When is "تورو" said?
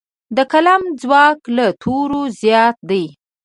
1.81-2.21